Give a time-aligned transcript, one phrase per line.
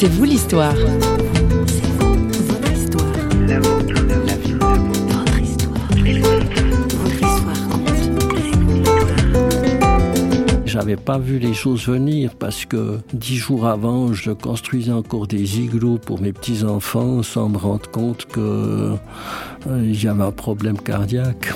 [0.00, 0.76] C'est vous l'histoire.
[10.66, 15.58] J'avais pas vu les choses venir parce que dix jours avant, je construisais encore des
[15.58, 18.94] igloos pour mes petits-enfants sans me rendre compte que
[19.66, 21.52] euh, j'avais un problème cardiaque.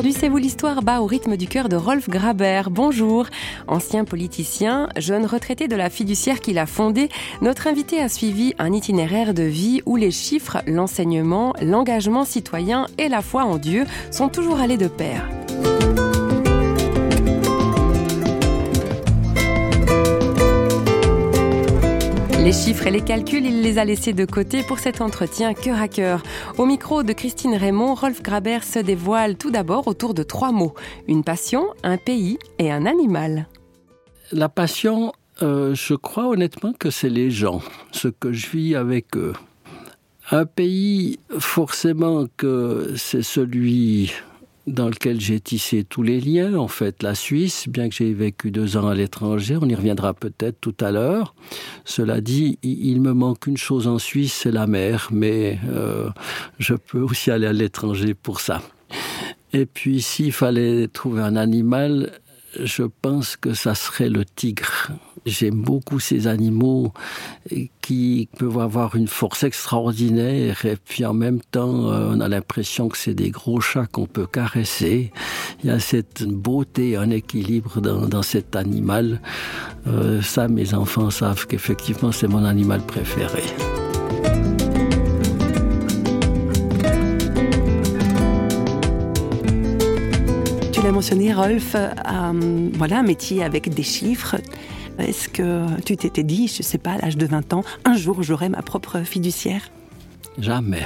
[0.00, 2.62] Aujourd'hui, c'est vous l'histoire bat au rythme du cœur de Rolf Graber.
[2.70, 3.26] Bonjour.
[3.68, 7.10] Ancien politicien, jeune retraité de la fiduciaire qu'il a fondée,
[7.42, 13.10] notre invité a suivi un itinéraire de vie où les chiffres, l'enseignement, l'engagement citoyen et
[13.10, 15.28] la foi en Dieu sont toujours allés de pair.
[22.42, 25.78] Les chiffres et les calculs, il les a laissés de côté pour cet entretien cœur
[25.78, 26.22] à cœur.
[26.56, 30.74] Au micro de Christine Raymond, Rolf Graber se dévoile tout d'abord autour de trois mots.
[31.06, 33.46] Une passion, un pays et un animal.
[34.32, 37.60] La passion, euh, je crois honnêtement que c'est les gens,
[37.92, 39.34] ce que je vis avec eux.
[40.30, 44.12] Un pays, forcément que c'est celui
[44.66, 46.54] dans lequel j'ai tissé tous les liens.
[46.54, 50.14] En fait, la Suisse, bien que j'ai vécu deux ans à l'étranger, on y reviendra
[50.14, 51.34] peut-être tout à l'heure.
[51.84, 56.10] Cela dit, il me manque une chose en Suisse, c'est la mer, mais euh,
[56.58, 58.62] je peux aussi aller à l'étranger pour ça.
[59.52, 62.12] Et puis, s'il fallait trouver un animal,
[62.58, 64.90] je pense que ça serait le tigre.
[65.26, 66.92] J'aime beaucoup ces animaux
[67.82, 72.88] qui peuvent avoir une force extraordinaire et puis en même temps euh, on a l'impression
[72.88, 75.12] que c'est des gros chats qu'on peut caresser.
[75.62, 79.20] Il y a cette beauté, un équilibre dans, cet animal.
[79.86, 83.42] Euh, ça, mes enfants savent qu'effectivement c'est mon animal préféré.
[90.92, 94.36] Mentionné, Rolf, euh, voilà un métier avec des chiffres.
[94.98, 97.96] Est-ce que tu t'étais dit, je ne sais pas, à l'âge de 20 ans, un
[97.96, 99.70] jour j'aurai ma propre fiduciaire?
[100.38, 100.84] Jamais.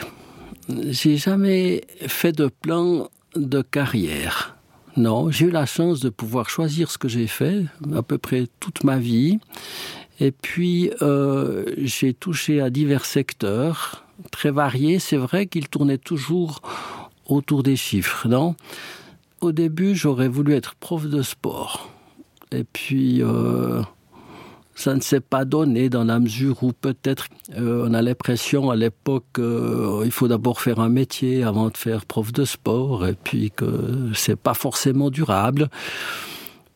[0.69, 4.57] J'ai jamais fait de plan de carrière.
[4.97, 7.65] Non, j'ai eu la chance de pouvoir choisir ce que j'ai fait
[7.97, 9.39] à peu près toute ma vie.
[10.21, 14.99] Et puis, euh, j'ai touché à divers secteurs très variés.
[14.99, 16.61] C'est vrai qu'ils tournaient toujours
[17.27, 18.55] autour des chiffres, non?
[19.45, 21.91] Au début, j'aurais voulu être prof de sport.
[22.51, 23.83] Et puis, euh,
[24.75, 28.77] ça ne s'est pas donné dans la mesure où peut-être euh, on a l'impression à
[28.77, 33.13] l'époque qu'il euh, faut d'abord faire un métier avant de faire prof de sport et
[33.23, 33.67] puis que
[34.15, 35.69] c'est pas forcément durable.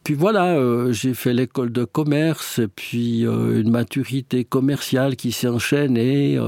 [0.04, 5.48] Puis voilà, euh, j'ai fait l'école de commerce et puis une maturité commerciale qui s'est
[5.48, 6.38] enchaînée.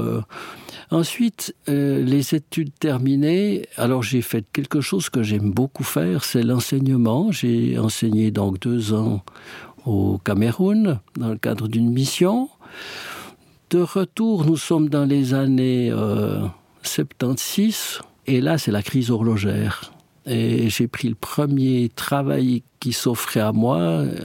[0.91, 7.31] Ensuite, les études terminées, alors j'ai fait quelque chose que j'aime beaucoup faire, c'est l'enseignement.
[7.31, 9.23] J'ai enseigné donc deux ans
[9.85, 12.49] au Cameroun dans le cadre d'une mission.
[13.69, 15.93] De retour, nous sommes dans les années
[16.83, 19.93] 76 euh, et là c'est la crise horlogère.
[20.25, 24.15] Et j'ai pris le premier travail qui s'offrait à moi euh,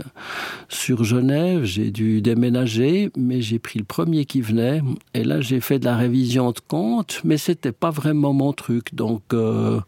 [0.86, 1.64] sur Genève.
[1.64, 4.82] J'ai dû déménager, mais j'ai pris le premier qui venait.
[5.14, 8.94] Et là, j'ai fait de la révision de compte, mais c'était pas vraiment mon truc.
[8.94, 9.80] Donc, euh,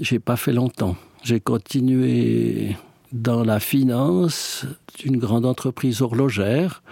[0.00, 0.96] j'ai pas fait longtemps.
[1.22, 2.74] J'ai continué
[3.12, 4.64] dans la finance
[4.98, 6.82] d'une grande entreprise horlogère.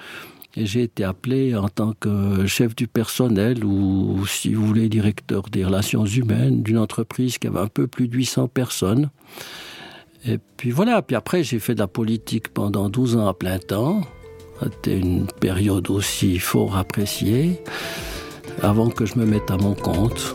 [0.55, 5.45] Et j'ai été appelé en tant que chef du personnel ou, si vous voulez, directeur
[5.49, 9.09] des relations humaines d'une entreprise qui avait un peu plus de 800 personnes.
[10.27, 13.59] Et puis voilà, puis après j'ai fait de la politique pendant 12 ans à plein
[13.59, 14.03] temps.
[14.63, 17.63] C'était une période aussi fort appréciée
[18.63, 20.35] avant que je me mette à mon compte.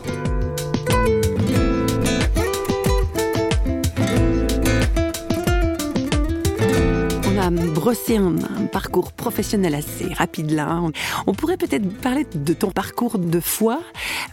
[7.50, 8.36] brosser un,
[8.72, 10.80] parcours professionnel assez rapide là.
[11.26, 13.80] On, pourrait peut-être parler de ton parcours de foi.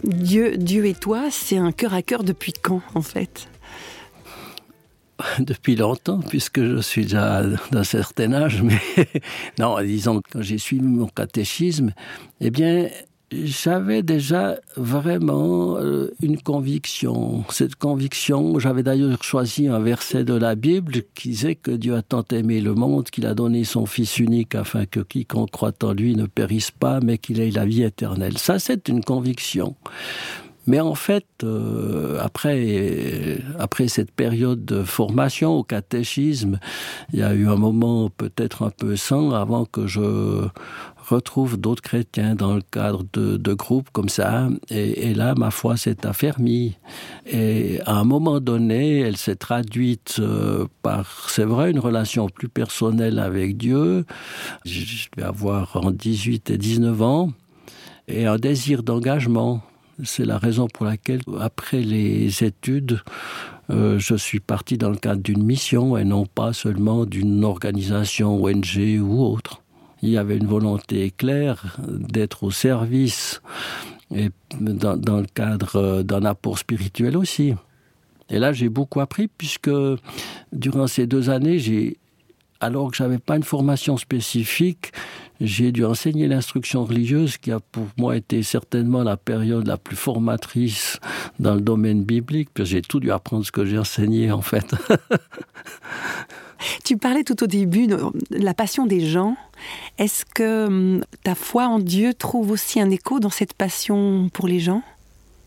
[0.04, 3.48] Dieu, Dieu et toi, c'est un cœur à cœur depuis quand en fait?
[5.40, 8.80] depuis longtemps, puisque je suis déjà d'un certain âge, mais
[9.58, 11.92] non, disons, quand j'ai suivi mon catéchisme,
[12.40, 12.88] eh bien,
[13.32, 17.44] j'avais déjà vraiment euh, une conviction.
[17.48, 22.02] Cette conviction, j'avais d'ailleurs choisi un verset de la Bible qui disait que Dieu a
[22.02, 25.92] tant aimé le monde qu'il a donné son Fils unique afin que quiconque croit en
[25.92, 28.38] lui ne périsse pas, mais qu'il ait la vie éternelle.
[28.38, 29.76] Ça, c'est une conviction.
[30.66, 36.58] Mais en fait, euh, après, après cette période de formation au catéchisme,
[37.12, 40.48] il y a eu un moment peut-être un peu sans avant que je
[41.08, 44.48] retrouve d'autres chrétiens dans le cadre de, de groupes comme ça.
[44.70, 46.76] Et, là, ma foi s'est affermie.
[47.26, 52.48] Et à un moment donné, elle s'est traduite euh, par, c'est vrai, une relation plus
[52.48, 54.04] personnelle avec Dieu.
[54.64, 57.32] Je vais avoir en 18 et 19 ans
[58.08, 59.62] et un désir d'engagement
[60.04, 63.00] c'est la raison pour laquelle après les études
[63.70, 68.42] euh, je suis parti dans le cadre d'une mission et non pas seulement d'une organisation
[68.42, 69.62] ONG ou autre.
[70.02, 73.40] Il y avait une volonté claire d'être au service
[74.14, 77.54] et dans, le cadre d'un apport spirituel aussi.
[78.28, 79.70] Et là j'ai beaucoup appris puisque
[80.52, 81.96] durant ces deux années
[82.60, 84.92] alors que j'avais pas une formation spécifique,
[85.42, 89.96] j'ai dû enseigner l'instruction religieuse qui a pour moi été certainement la période la plus
[89.96, 91.00] formatrice
[91.40, 94.74] dans le domaine biblique puis j'ai tout dû apprendre ce que j'ai enseigné en fait.
[96.84, 97.98] Tu parlais tout au début de
[98.30, 99.36] la passion des gens.
[99.98, 104.46] Est-ce que hum, ta foi en dieu trouve aussi un écho dans cette passion pour
[104.46, 104.82] les gens?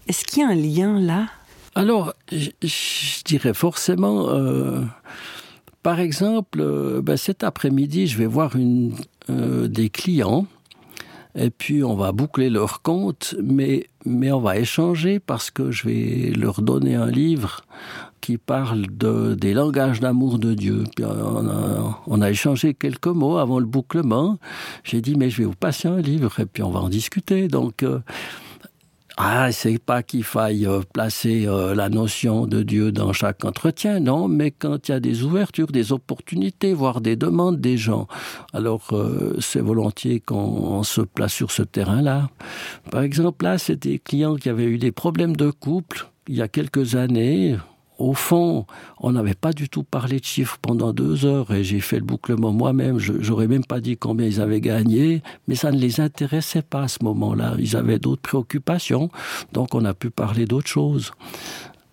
[0.10, 1.28] Est-ce qu'il y a un lien là?
[1.74, 4.82] Alors je, je dirais forcément euh,
[5.86, 8.54] par exemple euh, ben, cet après-midi je vais voir
[9.30, 10.48] euh, des clients
[11.36, 15.88] et puis on va boucler leur compte mais mais on va échanger parce que je
[15.88, 17.62] vais leur donner un livre
[18.20, 20.86] qui parle de des langages d'amour de dieu.
[20.96, 24.40] Puis on a, échangé quelques mots avant le bouclement.
[24.84, 27.48] J'ai dit mais je vais vous passer un livre et puis on va en discuter.
[27.48, 28.00] Donc euh,
[29.18, 34.02] Ah, c'est pas qu'il faille euh, placer euh, la notion de Dieu dans chaque entretien,
[34.02, 38.08] non, mais quand il y a des ouvertures, des opportunités, voire des demandes des gens,
[38.52, 42.30] alors euh, c'est volontiers qu'on se place sur ce terrain-là.
[42.92, 46.42] Par exemple, là, c'est des clients qui avaient eu des problèmes de couple il y
[46.42, 47.56] a quelques années,
[47.98, 48.66] au fond,
[49.00, 52.06] on n'avait pas du tout parlé de chiffres pendant deux heures et j'ai fait le
[52.06, 53.00] bouclement moi-même.
[53.00, 56.88] J'aurais même pas dit combien ils avaient gagné, mais ça ne les intéressait pas à
[56.88, 57.56] ce moment-là.
[57.58, 59.10] Ils avaient d'autres préoccupations,
[59.54, 61.12] donc on a pu parler d'autres choses.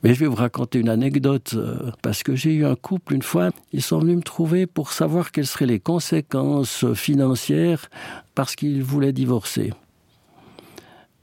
[0.03, 3.23] Mais je vais vous raconter une anecdote euh, parce que j'ai eu un couple une
[3.23, 7.89] fois, ils sont venus me trouver pour savoir quelles seraient les conséquences financières
[8.35, 9.73] parce qu'ils voulaient divorcer.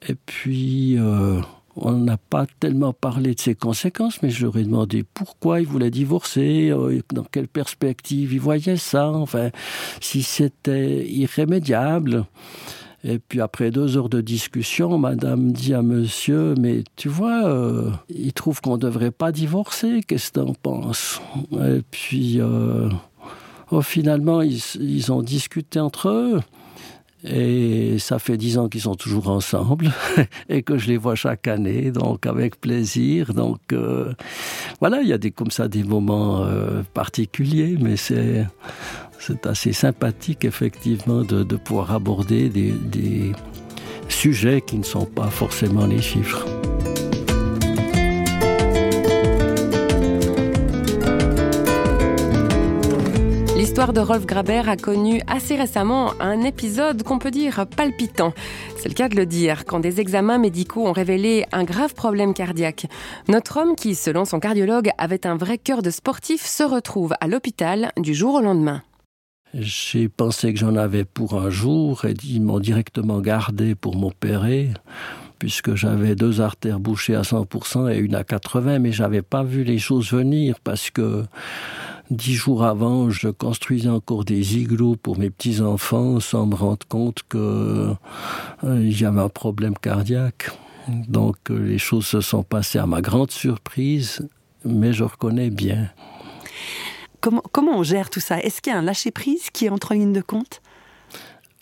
[0.08, 1.42] Et puis euh,
[1.76, 5.68] on n'a pas tellement parlé de ses conséquences mais je leur ai demandé pourquoi il
[5.68, 9.50] voulait divorcer euh, dans quelle perspective il voyait ça enfin
[10.02, 12.26] si c'était irrémédiable.
[13.06, 17.92] Et puis après deux heures de discussion madame dit à monsieur mais tu vois euh,
[18.10, 21.22] il trouve qu'on devrait pas divorcer qu'est-ce que t'en penses?
[21.54, 22.90] Et puis euh,
[23.72, 26.40] oh, finalement ils ont discuté entre eux
[27.24, 29.92] et ça fait dix ans qu'ils sont toujours ensemble
[30.50, 33.34] et que je les vois chaque année donc avec plaisir.
[33.34, 34.14] Donc euh,
[34.80, 38.46] voilà il y a des comme ça des moments euh, particuliers mais c'est
[39.20, 43.34] c'est assez sympathique effectivement de, de pouvoir aborder des, des
[44.08, 46.46] sujets qui ne sont pas forcément les chiffres
[53.60, 58.34] L'histoire de Rolf Graber a connu assez récemment un épisode qu'on peut dire palpitant.
[58.78, 62.34] C'est le cas de le dire quand des examens médicaux ont révélé un grave problème
[62.34, 62.86] cardiaque.
[63.28, 67.28] Notre homme qui, selon son cardiologue, avait un vrai cœur de sportif se retrouve à
[67.28, 68.82] l'hôpital du jour au lendemain.
[69.54, 74.70] J'ai pensé que j'en avais pour un jour et ils m'ont directement gardé pour m'opérer
[75.38, 79.64] puisque j'avais deux artères bouchées à 100% et une à 80 mais j'avais pas vu
[79.66, 81.26] les choses venir parce que
[82.10, 86.86] dix jours avant je construisais encore des igloos pour mes petits enfants sans me rendre
[86.88, 87.94] compte que
[88.64, 90.50] euh, j'avais un problème cardiaque.
[90.88, 94.28] Donc euh, les choses se sont passées à ma grande surprise
[94.66, 95.90] mais je reconnais bien.
[97.22, 98.40] Comment, comment on gère tout ça?
[98.40, 100.62] Est-ce qu'il y a un lâcher prise qui entre ligne de compte?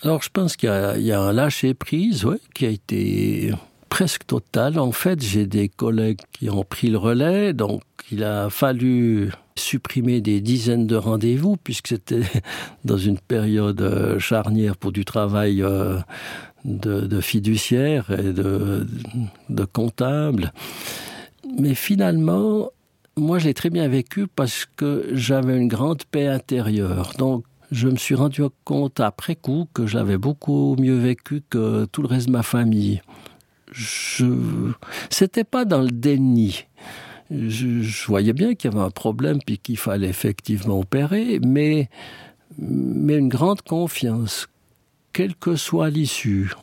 [0.02, 3.52] Alors je pense qu'il y, y a un lâcher prise ouais, qui a été
[3.90, 4.80] presque total.
[4.80, 10.22] En fait j'ai des collègues qui ont pris le relais donc il a fallu supprimer
[10.22, 12.22] des dizaines de rendez-vous puisque c'était
[12.86, 16.00] dans une période euh, charnière pour du travail euh,
[16.66, 18.88] de, fiduciaire et de,
[19.50, 20.54] de comptable.
[21.60, 22.72] Mais finalement
[23.18, 27.14] moi j'ai très bien vécu parce que j'avais une grande paix intérieure.
[27.18, 32.02] Donc je me suis rendu compte après coup que j'avais beaucoup mieux vécu que tout
[32.02, 33.02] le reste de ma famille.
[33.72, 34.26] Je
[35.10, 36.67] c'était pas dans le déni
[37.32, 41.90] je, voyais bien qu'il y avait un problème puis qu'il fallait effectivement opérer mais
[42.58, 44.48] mais une grande confiance
[45.14, 46.54] quelle que soit l'issue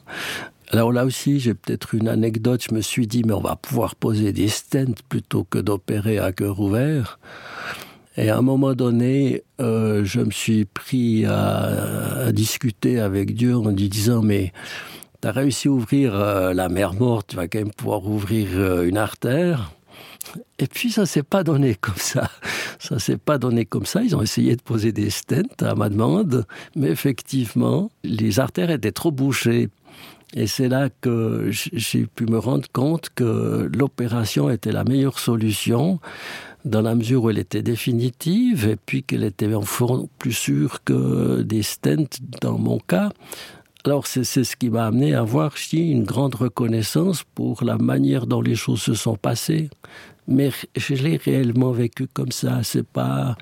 [0.70, 2.64] Alors là aussi, j'ai peut-être une anecdote.
[2.68, 6.32] Je me suis dit, mais on va pouvoir poser des stents plutôt que d'opérer à
[6.32, 7.18] cœur ouvert.
[8.16, 13.70] Et à un moment donné, euh, je me suis pris à, discuter avec Dieu en
[13.70, 14.52] lui disant, mais
[15.20, 18.48] tu as réussi à ouvrir euh, la mer morte, tu vas quand même pouvoir ouvrir
[18.54, 19.72] euh, une artère.
[20.58, 22.30] Et puis ça s'est pas donné comme ça.
[22.78, 24.02] Ça s'est pas donné comme ça.
[24.02, 28.92] Ils ont essayé de poser des stents à ma demande, mais effectivement, les artères étaient
[28.92, 29.68] trop bouchées.
[30.34, 36.00] Et c'est là que j'ai pu me rendre compte que l'opération était la meilleure solution
[36.64, 40.82] dans la mesure où elle était définitive et puis qu'elle était en fond plus sûre
[40.84, 43.10] que des stents dans mon cas.
[43.84, 48.26] Alors c'est ce qui m'a amené à avoir ici une grande reconnaissance pour la manière
[48.26, 49.68] dont les choses se sont passées.
[50.26, 52.62] Mais je l'ai réellement vécu comme ça.
[52.62, 53.36] C'est pas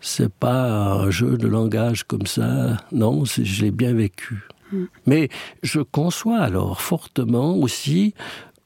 [0.00, 2.76] c'est pas un jeu de langage comme ça.
[2.90, 4.48] Non, je l'ai bien vécu.
[4.72, 4.84] Mm.
[5.06, 5.28] Mais
[5.62, 8.14] je conçois alors fortement aussi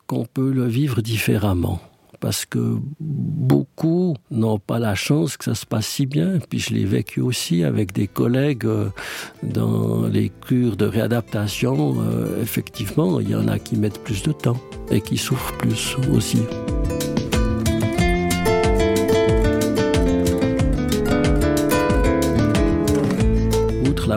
[0.06, 1.80] qu'on peut le vivre différemment
[2.20, 6.38] parce que beaucoup n'ont pas la chance que ça se passe si bien.
[6.48, 8.88] Puis je l'ai vécu aussi avec des collègues euh,
[9.42, 11.96] dans les cures de réadaptation.
[12.00, 14.60] Euh, effectivement, il y en a qui mettent plus de temps
[14.90, 16.40] et qui souffrent plus aussi.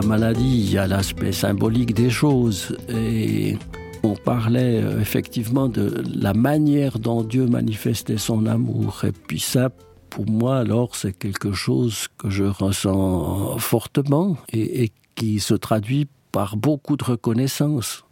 [0.00, 3.58] La maladie, il y a l'aspect symbolique des choses et
[4.02, 9.02] on parlait euh, effectivement de la manière dont Dieu manifestait son amour.
[9.04, 9.68] Et puis ça,
[10.08, 16.56] pour moi, alors, c'est quelque chose que je ressens fortement et, qui se traduit par
[16.56, 18.04] beaucoup de reconnaissance.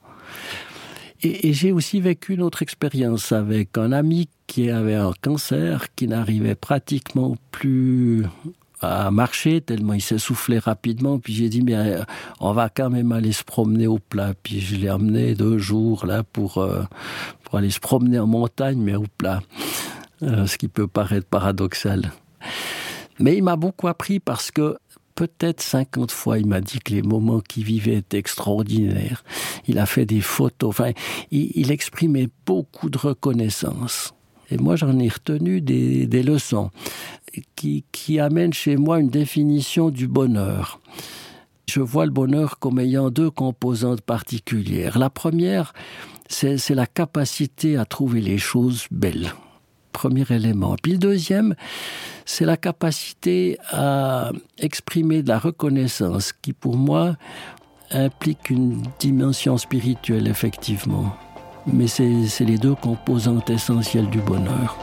[1.23, 5.87] Et, et j'ai aussi vécu une autre expérience avec un ami qui avait un cancer
[5.95, 8.27] qui n'arrivait pratiquement plus
[8.81, 11.19] à marcher tellement il s'est soufflé rapidement.
[11.19, 12.03] Puis j'ai dit mais euh,
[12.41, 14.35] on va quand même aller se promener au plat.
[14.43, 16.83] Puis je l'ai amené deux jours là pour euh,
[17.45, 19.41] pour aller se promener en montagne mais au plat.
[20.23, 22.13] Euh, ce qui peut paraître paradoxal.
[23.21, 24.77] Mais il m'a beaucoup appris parce que
[25.15, 29.25] peut-être 50 fois il m'a dit que les moments qu'il vivait étaient extraordinaires.
[29.67, 30.71] Il a fait des photos.
[30.71, 30.93] Enfin
[31.31, 34.13] il, il exprimait beaucoup de reconnaissance
[34.51, 36.71] et moi j'en ai retenu des, des leçons
[37.57, 40.81] qui, qui amène chez moi une définition du bonheur.
[41.69, 44.99] Je vois le bonheur comme ayant deux composantes particulières.
[44.99, 45.75] La première,
[46.29, 49.33] c'est la capacité à trouver les choses belles.
[49.93, 50.77] Premier élément.
[50.83, 51.55] Puis le deuxième,
[52.25, 57.17] c'est la capacité à exprimer de la reconnaissance qui, pour moi,
[57.91, 61.17] implique une dimension spirituelle, effectivement.
[61.73, 64.77] Mais c'est les deux composantes essentielles du bonheur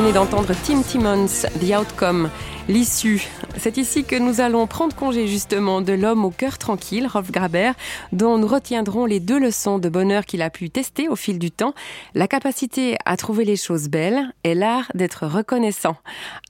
[0.00, 2.30] venez d'entendre Tim Timmons, The Outcome,
[2.68, 7.30] l'issue, C'est ici que nous allons prendre congé justement de l'homme au cœur tranquille, Rolf
[7.30, 7.72] Graber,
[8.12, 11.50] dont nous retiendrons les deux leçons de bonheur qu'il a pu tester au fil du
[11.50, 11.74] temps,
[12.14, 15.96] la capacité à trouver les choses belles et l'art d'être reconnaissant.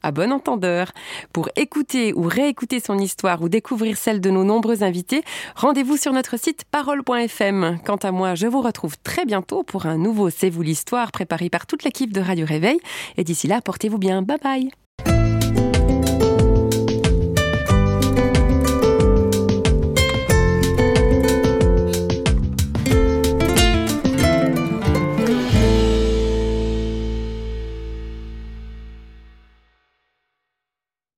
[0.03, 0.93] À bon entendeur.
[1.33, 5.23] Pour écouter ou réécouter son histoire ou découvrir celle de nos nombreux invités,
[5.57, 7.79] rendez-vous sur notre site parole.fm.
[7.85, 11.51] Quant à moi, je vous retrouve très bientôt pour un nouveau C'est vous l'histoire préparé
[11.51, 12.79] par toute l'équipe de Radio Réveil.
[13.17, 14.23] Et d'ici là, portez-vous bien.
[14.23, 14.80] Bye bye.